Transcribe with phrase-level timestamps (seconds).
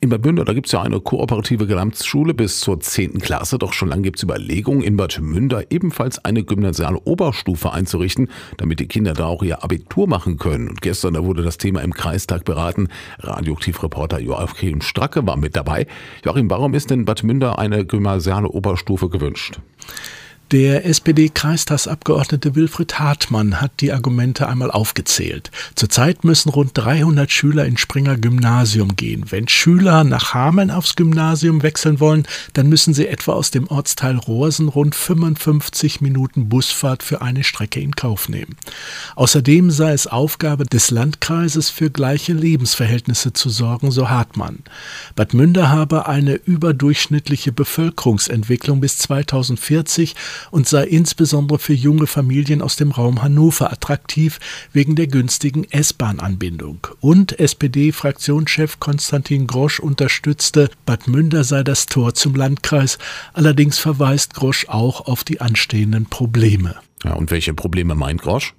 [0.00, 3.18] In Bad Münder, da gibt es ja eine kooperative Gesamtschule bis zur 10.
[3.18, 8.30] Klasse, doch schon lange gibt es Überlegungen, in Bad Münder ebenfalls eine gymnasiale Oberstufe einzurichten,
[8.58, 10.68] damit die Kinder da auch ihr Abitur machen können.
[10.68, 12.86] Und gestern, da wurde das Thema im Kreistag beraten.
[13.18, 15.88] Radioaktivreporter Joachim Stracke war mit dabei.
[16.24, 19.58] Joachim, warum ist denn Bad Münder eine gymnasiale Oberstufe gewünscht?
[20.50, 25.50] Der SPD-Kreistagsabgeordnete Wilfried Hartmann hat die Argumente einmal aufgezählt.
[25.74, 29.26] Zurzeit müssen rund 300 Schüler in Springer Gymnasium gehen.
[29.28, 34.16] Wenn Schüler nach Hameln aufs Gymnasium wechseln wollen, dann müssen sie etwa aus dem Ortsteil
[34.16, 38.56] Rohrsen rund 55 Minuten Busfahrt für eine Strecke in Kauf nehmen.
[39.16, 44.60] Außerdem sei es Aufgabe des Landkreises für gleiche Lebensverhältnisse zu sorgen, so Hartmann.
[45.14, 50.14] Bad Münder habe eine überdurchschnittliche Bevölkerungsentwicklung bis 2040
[50.50, 54.38] und sei insbesondere für junge Familien aus dem Raum Hannover attraktiv
[54.72, 56.86] wegen der günstigen S-Bahn-Anbindung.
[57.00, 62.98] Und SPD-Fraktionschef Konstantin Grosch unterstützte, Bad Münder sei das Tor zum Landkreis.
[63.32, 66.76] Allerdings verweist Grosch auch auf die anstehenden Probleme.
[67.04, 68.54] Ja, und welche Probleme meint Grosch?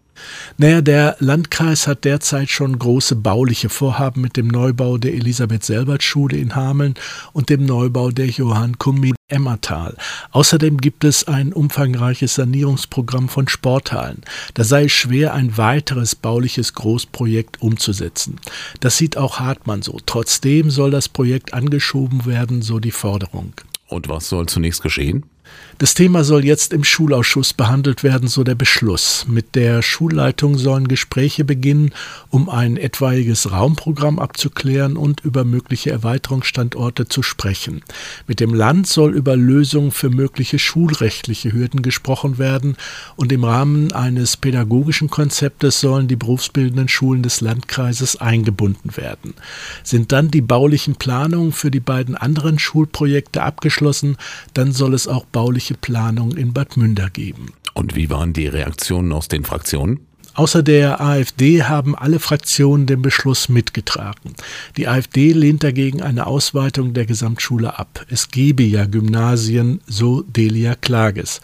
[0.57, 6.55] Naja, der Landkreis hat derzeit schon große bauliche Vorhaben mit dem Neubau der Elisabeth-Selbert-Schule in
[6.55, 6.95] Hameln
[7.33, 9.95] und dem Neubau der Johann Kummi Emmertal.
[10.31, 14.21] Außerdem gibt es ein umfangreiches Sanierungsprogramm von Sporthallen.
[14.55, 18.39] Da sei es schwer, ein weiteres bauliches Großprojekt umzusetzen.
[18.79, 19.97] Das sieht auch Hartmann so.
[20.05, 23.53] Trotzdem soll das Projekt angeschoben werden, so die Forderung.
[23.87, 25.25] Und was soll zunächst geschehen?
[25.79, 29.25] Das Thema soll jetzt im Schulausschuss behandelt werden, so der Beschluss.
[29.29, 31.93] Mit der Schulleitung sollen Gespräche beginnen,
[32.29, 37.81] um ein etwaiges Raumprogramm abzuklären und über mögliche Erweiterungsstandorte zu sprechen.
[38.27, 42.75] Mit dem Land soll über Lösungen für mögliche schulrechtliche Hürden gesprochen werden
[43.15, 49.33] und im Rahmen eines pädagogischen Konzeptes sollen die berufsbildenden Schulen des Landkreises eingebunden werden.
[49.83, 54.17] Sind dann die baulichen Planungen für die beiden anderen Schulprojekte abgeschlossen,
[54.53, 57.53] dann soll es auch bauliche Planung in Bad Münder geben.
[57.73, 60.01] Und wie waren die Reaktionen aus den Fraktionen?
[60.39, 64.35] Außer der AfD haben alle Fraktionen den Beschluss mitgetragen.
[64.77, 68.05] Die AfD lehnt dagegen eine Ausweitung der Gesamtschule ab.
[68.07, 71.41] Es gebe ja Gymnasien, so Delia Klages.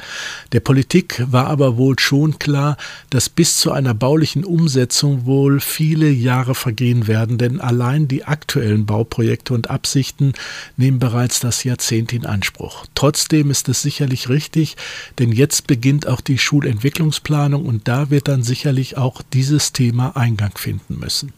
[0.53, 2.77] Der Politik war aber wohl schon klar,
[3.09, 8.85] dass bis zu einer baulichen Umsetzung wohl viele Jahre vergehen werden, denn allein die aktuellen
[8.85, 10.31] Bauprojekte und Absichten
[10.77, 12.85] nehmen bereits das Jahrzehnt in Anspruch.
[12.95, 14.77] Trotzdem ist es sicherlich richtig,
[15.19, 20.57] denn jetzt beginnt auch die Schulentwicklungsplanung und da wird dann sicherlich auch dieses Thema Eingang
[20.57, 21.33] finden müssen.